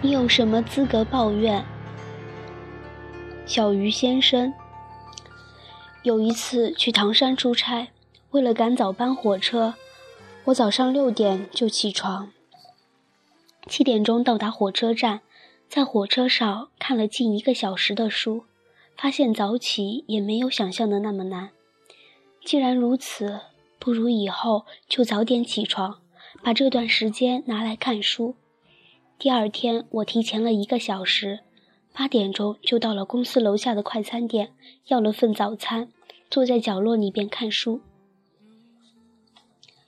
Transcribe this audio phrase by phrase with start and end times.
[0.00, 1.64] 你有什么资格抱怨？
[3.44, 4.54] 小鱼先生，
[6.04, 7.88] 有一次去唐山出差，
[8.30, 9.74] 为了赶早班火车，
[10.44, 12.30] 我早上六点就起床，
[13.66, 15.22] 七点钟到达火车站，
[15.68, 18.44] 在火车上看了近一个小时的书，
[18.96, 21.50] 发现早起也没有想象的那么难。
[22.44, 23.40] 既然如此，
[23.80, 25.98] 不如以后就早点起床，
[26.40, 28.36] 把这段时间拿来看书。
[29.18, 31.40] 第二天，我提前了一个小时，
[31.92, 34.52] 八点钟就到了公司楼下的快餐店，
[34.86, 35.88] 要了份早餐，
[36.30, 37.80] 坐在角落里边看书。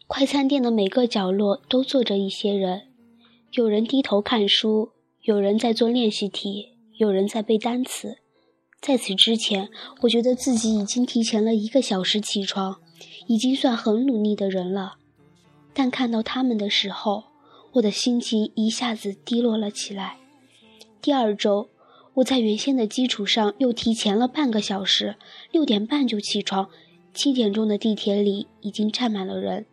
[0.08, 2.88] 快餐店的每个角落都坐着一些人，
[3.52, 4.90] 有人低头看书，
[5.22, 8.18] 有人在做练习题，有人在背单词。
[8.80, 9.68] 在此之前，
[10.00, 12.80] 我觉得自己已经提前了一个小时起床，
[13.28, 14.94] 已经算很努力的人了。
[15.72, 17.29] 但看到他们的时候，
[17.72, 20.18] 我的心情一下子低落了起来。
[21.00, 21.70] 第二周，
[22.14, 25.16] 我在原先的基础上又提前了半个小时，
[25.50, 26.68] 六点半就起床。
[27.12, 29.66] 七点钟的地铁里已经站满了人。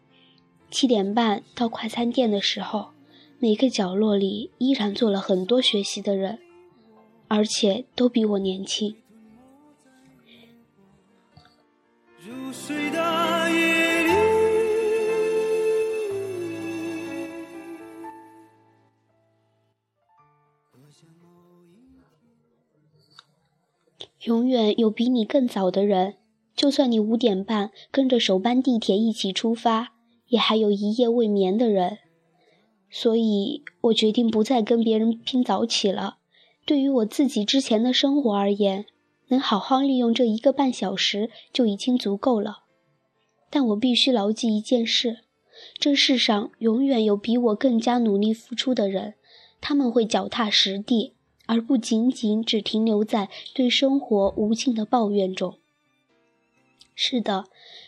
[0.71, 2.89] 七点半到快餐店的时候，
[3.39, 6.39] 每个角落里依然坐了很多学习的人，
[7.27, 8.95] 而且都比我年轻。
[12.25, 13.27] 入睡的
[24.23, 26.16] 永远有比你更早的人，
[26.55, 29.93] 就算你五点半跟着首班地铁一起出发，
[30.27, 31.99] 也还有一夜未眠的人。
[32.89, 36.17] 所以我决定不再跟别人拼早起了。
[36.65, 38.85] 对于我自己之前的生活而言，
[39.27, 42.63] 能好好利用这一个半小时就已经足够了。
[43.49, 45.19] 但我必须牢记一件事：
[45.80, 49.14] 这世上永远有比我更加努力付出的人，
[49.61, 51.13] 他们会脚踏实地。
[51.49, 55.57] 而不仅仅只停留在对生活无尽的抱怨中。
[56.93, 57.45] 是的，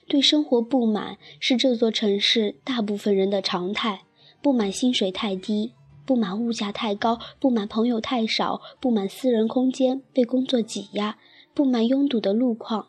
[0.08, 4.04] 对生活不满是这座城市大部分人的常态：
[4.42, 5.74] 不满薪水太低，
[6.06, 11.18] 不满物价太高，不满朋友太少，不满私人空间被工作挤压，
[11.54, 12.88] 不满拥堵的路况。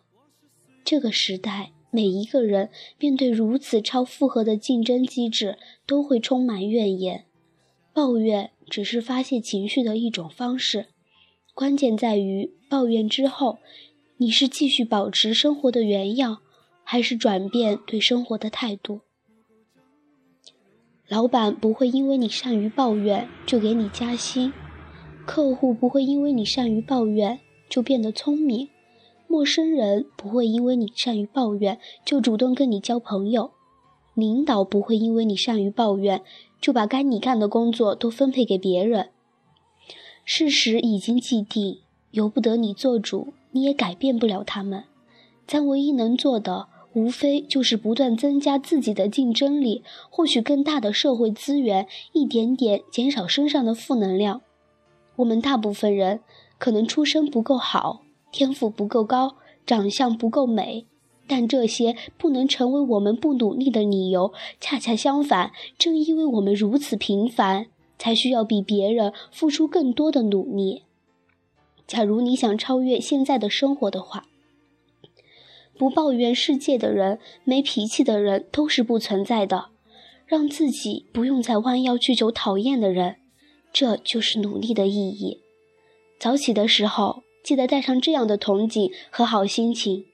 [0.84, 2.70] 这个时代，每一个人
[3.00, 7.24] 面对如此超负荷的竞争机制，都会充满怨言。
[7.92, 10.86] 抱怨只是发泄情绪的一种方式，
[11.52, 13.58] 关键在于抱怨之后，
[14.18, 16.38] 你是继续保持生活的原样，
[16.84, 19.00] 还是转变对生活的态度。
[21.08, 24.52] 老板不会因为你善于抱怨就给你加薪，
[25.26, 28.68] 客户不会因为你善于抱怨就变得聪明，
[29.26, 33.50] 陌生人不会因为你善于抱怨就主动跟你交朋友，
[34.14, 36.22] 领导不会因为你善于抱怨。
[36.60, 39.08] 就把该你干的工作都分配给别人。
[40.24, 41.78] 事实已经既定，
[42.10, 44.84] 由不得你做主，你也改变不了他们。
[45.46, 54.42] 咱唯一能做的，无非就是不断增加自己的竞争力，获取更大的社会资源，一点点减少身上的负能量。
[55.16, 56.20] 我们大部分人
[56.58, 60.86] 可能出身不够好，天赋不够高，长相不够美。
[61.30, 67.66] 但这些不能成为我们不努力的理由，恰恰相反，正因为我们如此平凡，
[67.98, 70.82] 才需要比别人付出更多的努力。
[71.86, 74.26] 假如你想超越现在的生活的话，
[75.78, 79.66] 不抱怨世界的人，没脾气的人都是不存在的。
[80.26, 83.16] 让自己不用再弯腰去求讨厌的人，
[83.72, 85.38] 这就是努力的意义。
[86.18, 90.06] 早起的时候，记得带上这样的憧憬和好心情。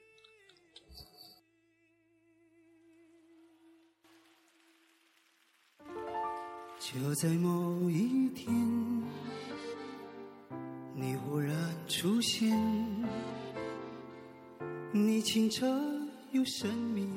[6.99, 8.51] 就在某一天，
[10.95, 11.55] 你忽然
[11.87, 12.49] 出现，
[14.91, 15.67] 你清澈
[16.31, 17.07] 又神秘，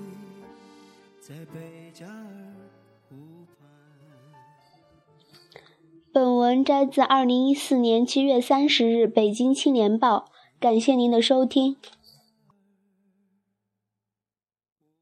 [1.18, 2.26] 在贝加尔
[3.08, 3.16] 湖
[3.46, 3.66] 畔。
[6.12, 10.26] 本文摘自二零一四年七月三十日《北京青年报》，
[10.60, 11.78] 感谢您的收听。